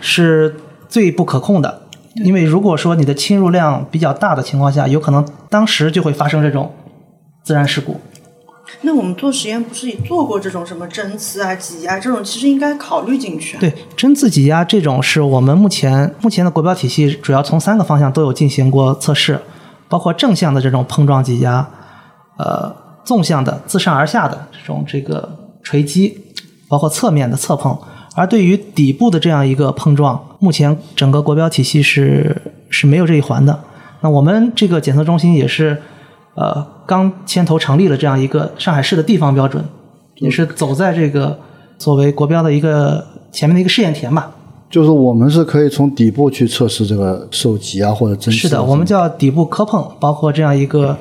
[0.00, 0.56] 是
[0.88, 1.82] 最不可控的，
[2.24, 6.72] 因为如果说你的侵入量比较大的情况下，有可能当时就会发生这种
[7.42, 8.00] 自然事故。
[8.82, 13.58] 那我们做实验不是也做过这种什么针刺啊、挤压这种，其实应该考虑进去。
[13.58, 19.38] 对针刺挤压这种是我们目前目前的国标体系主要从三个方向都有进行过测试，
[19.88, 21.68] 包括正向的这种碰撞挤压，
[22.38, 25.28] 呃，纵向的自上而下的这种这个
[25.62, 26.18] 锤击，
[26.68, 27.76] 包括侧面的侧碰。
[28.14, 32.36] 而对于底部的这样一个碰撞，目前整个国标体系是
[32.68, 33.58] 是没有这一环的。
[34.02, 35.80] 那我们这个检测中心也是
[36.34, 39.64] 呃刚牵头成立了这样一个上海市的地方标准，
[40.16, 41.38] 也是走在这个
[41.78, 44.32] 作为国标的一个前面的一个试验田吧。
[44.70, 48.40] 就是我们是可以从底部去测试这个受挤啊或者针刺。
[48.40, 50.96] 是的，我们叫底部磕碰，包括这样一个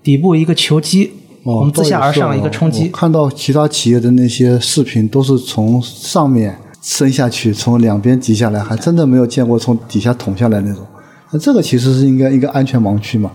[0.00, 1.10] 底部一个球击，
[1.42, 2.96] 哦我们自下而上一个冲击我。
[2.96, 10.86] 看到其他企业的那些视频都是从上面伸下去，从两边挤下来，还真的没有见过从底下捅下来那种。
[11.32, 13.32] 那这个其实是应该一个安全盲区嘛。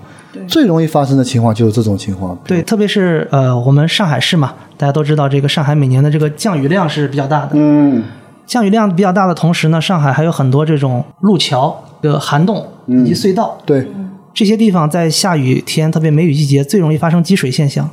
[0.48, 2.38] 最容易发生的情况就是这种情况。
[2.46, 7.52] 对，特别是呃，我们上海市嘛，大家都知道，这个上海每年的这个降雨量是比较大的。
[7.54, 8.04] 嗯，
[8.46, 13.88] 降雨量比较大的同时呢，上海还有很多这种路桥、的涵洞以及隧道，对，
[14.34, 17.90] 这些地方在下雨天，特别梅雨季节，最容易发生积水现象。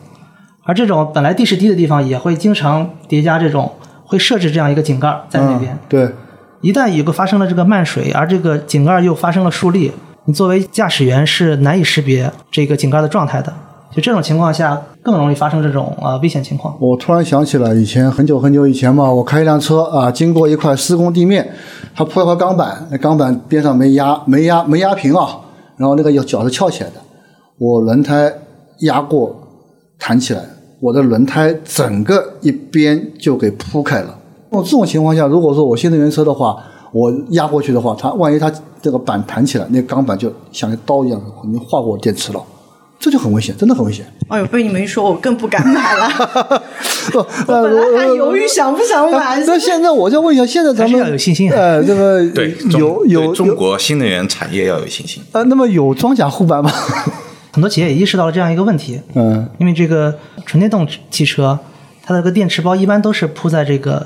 [0.64, 3.72] 而这种本来地势低的地方，也会经常叠加这种，
[4.04, 5.72] 会设置这样一个井盖在那边。
[5.72, 6.10] 嗯对，
[6.60, 9.90] 一旦有个发生了这个漫水，而这个井盖又发生了竖立，
[10.28, 13.50] 你作为驾驶员是难以识别这个井盖的状态的。
[13.90, 16.76] 就这种情况下，更容易发生这种呃危险情况。
[16.78, 21.50] 我突然想起来，以前很久很久以前嘛，我开一辆车啊，经过一块施工地面，
[21.94, 25.40] 它铺了块钢板，那钢板边上没压没压没压平啊，
[25.78, 26.96] 然后那个脚是翘起来的，
[27.56, 28.30] 我轮胎
[28.80, 29.34] 压过
[29.98, 30.42] 弹起来，
[30.82, 34.14] 我的轮胎整个一边就给铺开了。
[34.50, 36.62] 那这种情况下，如果说我新能源车的话，
[36.92, 42.42] 我压过去的话，它万一它这个板弹起来，那钢板就像刀一样，肯定划过电池了。
[43.00, 44.04] 这就很危险，真的很危险。
[44.26, 46.08] 哎呦，被你们一说，我更不敢买了。
[47.14, 49.38] 我本来还犹豫想不想买。
[49.46, 51.48] 那现在我就问一下，现在咱们要有信心。
[51.52, 55.22] 呃，这个对有有中国新能源产业要有信心。
[55.30, 56.72] 呃，那么有装甲护板吗？
[57.52, 59.00] 很多企业也意识到了这样一个问题。
[59.14, 60.12] 嗯，因为这个
[60.44, 61.56] 纯电动汽车，
[62.04, 64.04] 它的个电池包一般都是铺在这个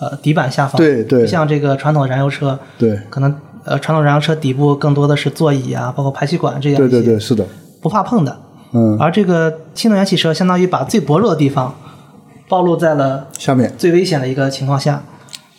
[0.00, 0.76] 呃底板下方。
[0.78, 1.26] 对对。
[1.26, 3.34] 像这个传统燃油车，对，可能
[3.64, 6.78] 呃传统燃油车底部更多的是座椅啊，包括排气管这样。
[6.78, 7.46] 对对对，是的。
[7.80, 8.40] 不怕碰的。
[8.72, 11.74] 嗯，而这个新能源汽车相当于把最薄弱的地方
[12.48, 15.02] 暴露在了下面，最危险的一个情况下，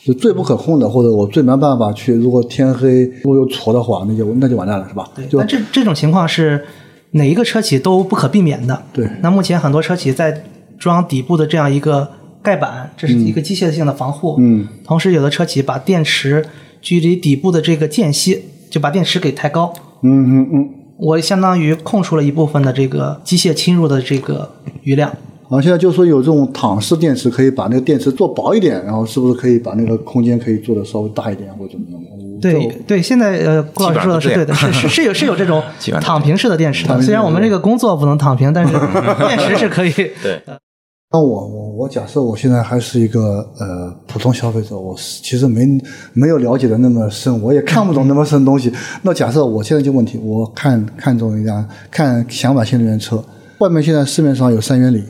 [0.06, 2.14] 就最不可控的，或者我最没办法去。
[2.14, 5.10] 如果天黑如果又矬的话，那就那就完蛋了，是吧？
[5.14, 5.28] 对。
[5.32, 6.64] 但这这种情况是
[7.12, 8.82] 哪一个车企都不可避免的。
[8.94, 9.10] 对。
[9.22, 10.44] 那目前很多车企在
[10.80, 12.08] 装底部的这样一个
[12.42, 14.36] 盖板，这是一个机械性的防护。
[14.40, 14.68] 嗯。
[14.84, 16.46] 同时，有的车企把电池
[16.82, 19.74] 距离底部的这个间隙，就把电池给抬高。
[20.04, 20.70] 嗯嗯嗯。
[20.98, 24.52] 我相当于空出了一部分的这个机械侵入的这个
[24.84, 25.12] 余量。
[25.50, 32.02] 啊，现在就说有这种躺式电池，可以把那个电池做薄一点，然后是不是可以把那个空间可以做的稍微大一点，或者怎么样？
[32.42, 35.62] 对对，现在呃，郭老师说的是对的，是是是有是有这种
[36.00, 37.00] 躺平式的电池的。
[37.02, 38.74] 虽然我们这个工作不能躺平，但是
[39.28, 39.92] 电池是可以。
[39.92, 40.42] 对。
[41.14, 45.68] 那我我我假设我现在还是一个呃普通消费者，我其实没
[46.14, 48.72] 没有了解的那么深，我也看不懂那么深东西。
[49.02, 53.22] 那假设我现在就问题，我看看中一辆，看想买新能源车，
[53.60, 55.04] 外面现在市面上有三元锂，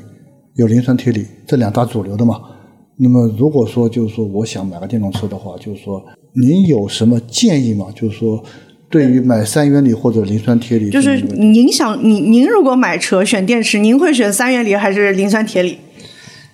[0.56, 2.40] 有磷酸铁锂这两大主流的嘛。
[2.98, 7.88] 那么如果说就是说我想买个电动车的话，就是说您有什么建议吗？
[7.96, 8.44] 就是说。
[8.90, 15.78] 对于买三元锂或者磷酸铁锂，就是您想，您您如果买车选电池，您会选三元锂还是磷酸铁锂？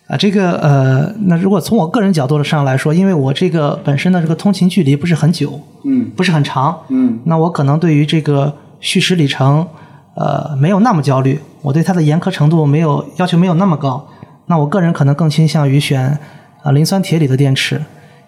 [0.08, 9.68] 啊，这个呃，那如果从我个人角度上来说，因为我这个本身的这个通勤距离不是很久，嗯，不是很长，嗯，那我可能对于这个续时里程，
[10.16, 14.08] 呃，没有那么焦虑，我对它的严苛程度没有要求没有那么高，
[14.46, 16.18] 那我个人可能更倾向于选
[16.64, 17.76] 啊磷酸铁锂的电池，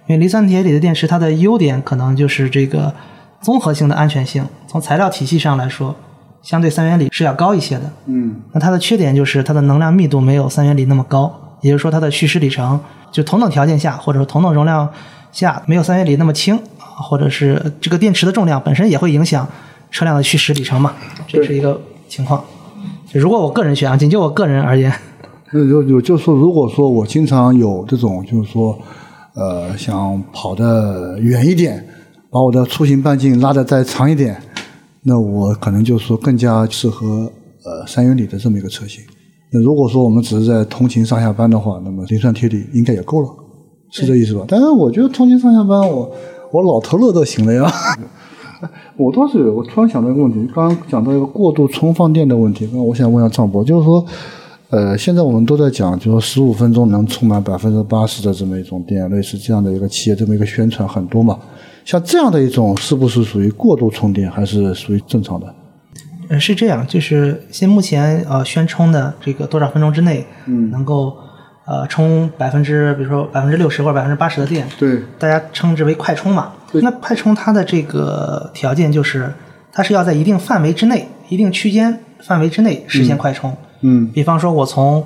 [0.08, 2.94] 因为磷酸铁锂的电池它的优点可能就是这个。
[3.42, 5.96] 综合性的安全性，从材料体系上来说，
[6.42, 7.89] 相对三元锂是要高一些的。
[8.06, 12.80] 嗯，那它的缺点就是它的能量密度没有三元锂那么高，也就是说它的续时里程
[13.12, 14.88] 就同等条件下或者说同等容量
[15.32, 19.48] 下没有三元锂那么轻，或者是这个电池的重量本身也会影响
[19.91, 20.93] 车辆的续时里程嘛，
[21.28, 22.43] 这是一个情况。
[23.13, 24.93] 如果我个人选啊，仅就我个人而言，
[25.52, 28.78] 那就就就说，如果说我经常有这种就是说，
[29.34, 31.86] 呃，想跑得远一点。
[32.32, 34.39] 把我的出行半径拉得再长一点，
[35.02, 37.32] 那我可能就是说更加适合
[37.65, 39.04] 呃三元锂的这么一个车型。
[39.52, 43.28] 那如果说我们只是在通勤上下班的话，那么磷酸铁锂应该也够了，
[43.92, 44.46] 是这意思吧？
[44.48, 46.12] 但是我觉得通勤上下班，我
[46.52, 47.72] 我老头乐都行了呀。
[48.98, 54.06] 我倒是我突然想到一个问题，刚刚讲到一个过度充放电的问题，那我想问一下张博，就是说，
[54.70, 61.40] 呃，现在我们都在讲，就是说十五分钟能充满百分之八十的这么一种电，类似这样的一个企业这么一个宣传很多嘛。
[61.86, 65.56] 像这样的一种是不是属于过度充电，还是属于正常的？
[66.30, 71.18] 呃，是这样，就是现目前呃宣称的这个多少分钟之内，嗯，能够
[71.65, 76.54] 呃充百分之，比如说百分之六十或者百分之八十的电，对，大家称之为快充嘛。
[76.74, 79.34] 那快充它的这个条件就是，
[79.74, 83.58] 它是要在一定范围之内、一定区间范围之内实现快充。
[83.82, 85.04] 嗯，比方说，我从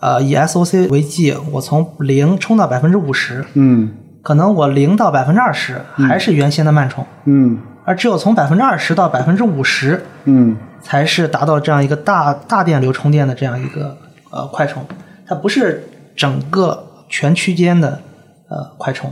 [0.00, 3.44] 呃以 SOC 为计，我从零充到百分之五十。
[3.54, 3.90] 嗯。
[4.22, 13.96] 可能我零到百分之二十还是原先的慢充，嗯，而只有从百分之二十到百分之五十，嗯，才是达到这样一个大大电流充电的这样一个
[14.30, 14.84] 呃快充，
[15.26, 18.00] 它不是整个全区间的
[18.48, 19.10] 呃快充。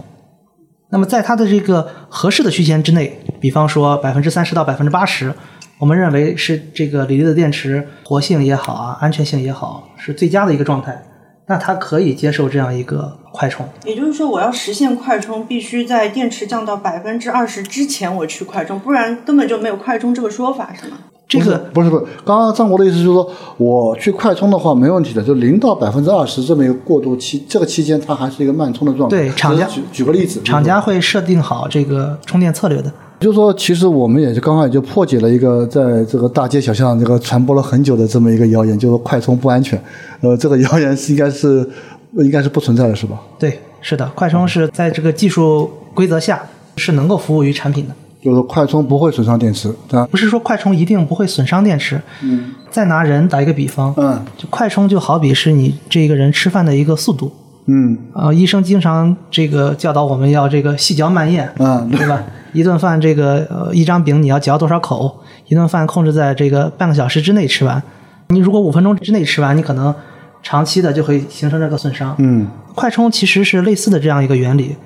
[0.90, 5.34] 那么在它的这个合适的区间之内，比方说百分之三十到百分之八十，
[5.78, 11.02] 我们认为是这个锂离子电池活性也好啊，安全性也好，是最佳的一个状态。
[11.46, 20.96] 那它可以接受这样一个快充，也就是说，我要实现快充，必须在电池降到百分之二十之前我去快充，不然根本就没有快充这个说法，是吗？
[21.28, 29.16] 这个不是不是，刚刚张国的意思就是说，我去快充的话没问题的，就零到百分之二十这么一个过渡期，这个期间它还是一个慢充的状态。
[29.16, 32.92] 对，厂家举举个例子，厂家会设定好这个充电策略的。
[33.20, 39.80] 就是说，其实我们也是刚刚也就破解了一个在这个大街小巷这个传播了很久的这么一个谣言，就是快充不安全。
[40.20, 41.68] 呃，这个谣言是应该是
[42.12, 43.18] 应该是不存在的，是吧？
[43.38, 46.42] 对，是的，快充是在这个技术规则下
[46.76, 47.94] 是能够服务于产品的。
[48.20, 50.06] 就是快充不会损伤电池，对吧？
[50.10, 52.00] 不是说快充一定不会损伤电池。
[52.22, 52.52] 嗯。
[52.70, 57.30] 再拿人打一个比方，嗯，就快充就好比是你这个人吃饭的一个速度。
[57.66, 57.96] 嗯。
[58.14, 62.22] 呃，医生经常这个教导我们要这个细嚼慢咽，嗯，对吧？
[62.52, 65.20] 一顿饭这个呃一张饼你要嚼多少口？
[65.46, 67.80] 一顿饭控制在这个半个小时之内吃完。
[68.28, 69.94] 你如果五分钟之内吃完，你可能
[70.42, 72.14] 长期的就会形成这个损伤。
[72.18, 72.48] 嗯。
[72.74, 74.76] 快充其实是类似的这样一个原理，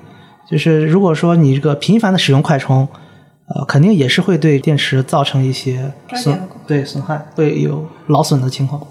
[0.49, 2.87] 就是如果说你这个频繁的使用快充。
[3.45, 8.81] 呃，肯定也是会对电池造成一些损，对损害，会有劳损的情况。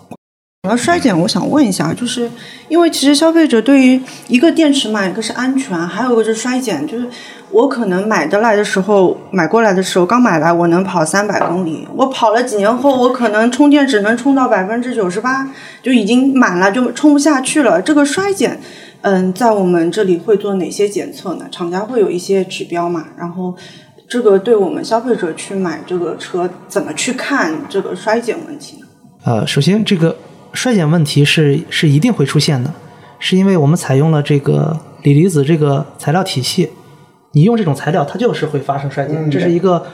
[0.64, 2.30] 讲到衰减，我想问一下，就是
[2.68, 6.86] 因为其实消费者对于一个电池嘛，一个是安全，还有一个是衰减。
[6.86, 7.04] 就是
[7.50, 15.48] 我可能买的来的时候，买过来的时候刚买来，我能跑三百公里，我跑了几年后，我可能充电只能充到百分之九十八，
[15.82, 17.82] 就已经满了，就充不下去了。
[17.82, 18.60] 这个衰减，
[19.00, 21.46] 嗯，在我们这里会做哪些检测呢？
[21.50, 23.06] 厂家会有一些指标嘛？
[23.18, 23.56] 然后。
[24.08, 28.86] 这个对我们消费者去买这个车，怎么去看这个衰减问题呢？
[29.24, 30.14] 呃，首先这个
[30.52, 32.72] 衰减问题是是一定会出现的，
[33.18, 36.70] 是因为我们采用了这个锂离子这个材料体系，
[37.32, 39.86] 你用这种材料，它就是会发生衰减，这是一个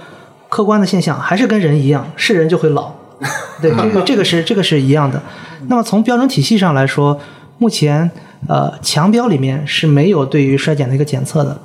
[0.48, 2.92] 客观的现象，还是跟人一样，是人就会老，
[3.62, 5.22] 对，这个这个是这个是一样的。
[5.68, 7.20] 那么从标准体系上来说，
[7.58, 8.10] 目前
[8.46, 11.60] 呃强标里面是没有对于衰减的一个检测的。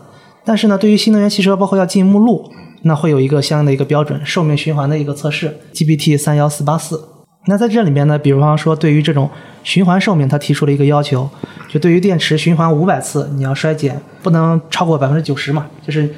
[0.46, 7.13] 但是呢，对于新能源汽车，包括要进目录，那会有一个相应的一个标准，寿命循环的一个测试，GB/T 三幺四八四。
[7.46, 9.30] 那在这里面呢，比方说对于这种
[9.64, 11.30] 循环寿命，它提出了一个要求，
[11.70, 16.10] 就对于电池循环五百次，你要衰减不能超过百分之九十嘛，就是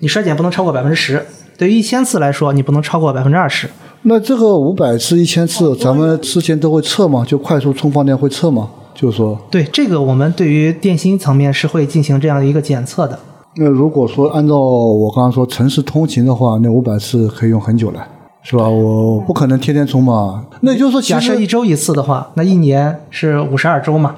[0.00, 1.24] 你衰减不能超过百分之十。
[1.56, 3.68] 对于一千次来说，你不能超过百分之二十。
[4.02, 7.24] 那这个五百次、一千次，咱们之前都会测吗？
[7.24, 8.68] 就快速充放电会测吗？
[8.92, 13.16] 就是说，对这个，我们对于电芯层面是会进行这样的一个检测的。
[13.54, 18.04] 那如果说按照我刚刚说城市通勤的话，那五百次可以用很久了，
[18.42, 18.68] 是吧？
[18.68, 20.44] 我不可能天天充嘛。
[20.60, 24.16] 那也就是说，假设一周一次的话，那一年是五十二周嘛？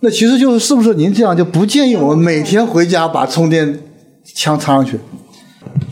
[0.00, 3.80] 那其实就是是不是您这样就不建议我们每天回家把充电
[4.24, 5.00] 枪插上去？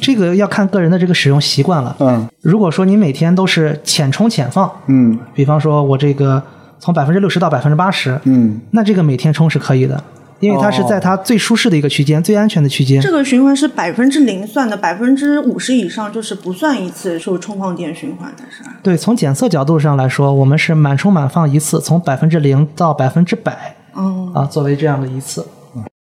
[0.01, 1.97] 这个要看个人的这个使用习惯了。
[2.01, 6.43] 嗯，如果说你每天都是浅充浅放，嗯，比方说我这个
[6.79, 10.03] 从百分之六十到百分之八十，嗯，那这个每天充是可以的。
[10.45, 13.01] 因为它是在它最舒适的一个区间、最安全的区间。
[13.01, 18.77] 这个循环是百分之零算的，百分之五十以上就是不算一次受充放电循环的，是吧？
[18.83, 25.47] 对，从检测角度上来说，我们是满充满放一次，从百分之零到百分之百，嗯啊，作为这样的一次。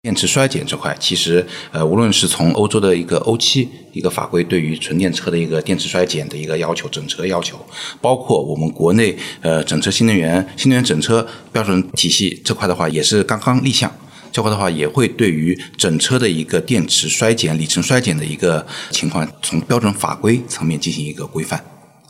[0.02, 7.58] 电池衰减这块，其实呃，无论是从欧洲的一个欧七一个法规对于纯电车的一个电池衰减的一个要求，整车要求，
[8.00, 13.90] 包括我们国内呃整车新能源新能源整车标准体系这块的话，也是刚刚立项。
[14.32, 21.58] 这块的话，也会对于整车的一个电池衰减、里程衰减的一个情况，从标准法规层面进行一个规范。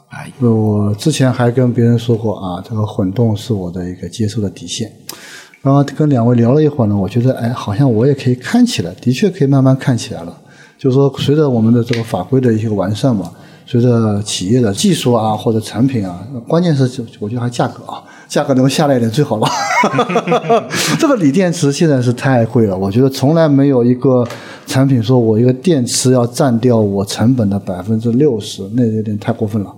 [0.08, 4.90] 啊，我之前还跟别人说过啊，这个混动是我的一个接受的底线。
[5.62, 10.40] 然后跟两位聊了一会儿呢，我觉得哎，好像我也可以看起来，的确可以慢慢看起来了。
[10.78, 13.32] 就是说，随着我们的这个法规的一些完善嘛，
[13.66, 16.84] 随着企业的技术啊或者产品啊，关键是
[17.18, 18.02] 我觉得还价格啊。
[18.28, 19.46] 价格能下来一点最好了。
[20.98, 24.26] 这个锂电池现在是太贵了，我觉得从来没有一个
[24.66, 29.72] 产品说我一个电池要占掉我成本的百分之六十，那有点太过分了。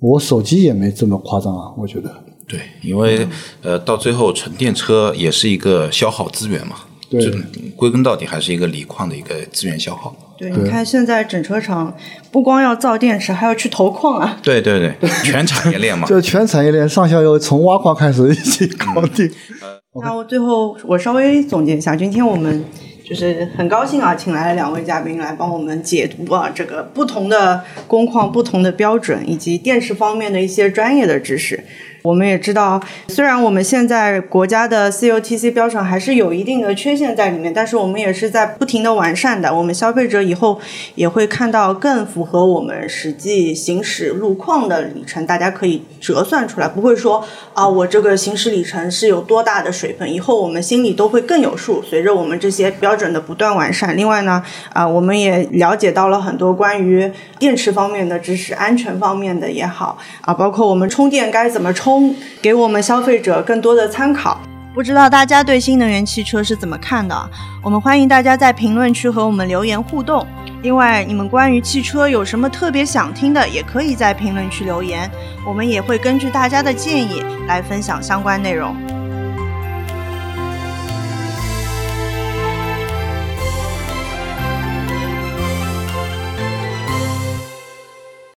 [0.00, 2.10] 我手机也没这么夸张啊，我觉得。
[2.48, 3.28] 对，因为
[3.62, 6.74] 呃，到最后纯电车也是一个消耗资源嘛。
[7.10, 7.28] 对，
[7.74, 10.14] 归根到底还是一个锂矿的一个资源消耗。
[10.38, 11.94] 对，你看现在整车厂
[12.30, 14.38] 不光要造电池，还要去投矿啊。
[14.42, 16.06] 对对对，全产业链嘛。
[16.08, 19.30] 就全产业链上下游从挖矿开始一起搞定。
[20.02, 22.64] 那我最后我稍微总结一下，今天我们
[23.04, 31.64] 就是很高兴啊，请来了两位嘉宾来帮我们解读啊这个不同的工况、不同的标准以及电池方面的一些专业的知识。
[32.02, 39.54] 我们也知道，虽然我们现在国家的 COTC 标准还是有一定的缺陷在里面，但是我们也是在不停的完善的。
[39.54, 40.60] 我们消费者以后
[40.94, 47.24] 也会看到更符合我们实际行驶路况的里程，大家可以折算出来，不会说
[47.54, 50.12] 啊，我这个行驶里程是有多大的水分。
[50.12, 51.82] 以后我们心里都会更有数。
[51.82, 54.42] 随着我们这些标准的不断完善，另外呢，
[54.72, 62.14] 啊，我们也了解到了很多关于电池方面的知识，安全方面的也好啊，包括我们充电该怎么充充。
[62.40, 64.40] 给我们消费者更多的参考。
[64.72, 67.30] 不知道大家对新能源汽车是怎么看的？
[67.62, 70.24] 我们欢迎大家在评论区和我们留言互动。
[70.62, 75.10] 另外，你们关于汽车有什么特别想听的，也可以在评论区留言，
[75.44, 78.76] 我们也会根据大家的建议来分享相关内容。